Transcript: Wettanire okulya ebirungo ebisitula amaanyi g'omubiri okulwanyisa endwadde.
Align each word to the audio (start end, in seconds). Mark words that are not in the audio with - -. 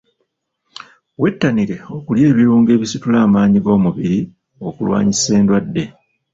Wettanire 1.21 1.77
okulya 1.95 2.25
ebirungo 2.31 2.69
ebisitula 2.75 3.17
amaanyi 3.25 3.57
g'omubiri 3.61 4.19
okulwanyisa 4.67 5.31
endwadde. 5.39 5.83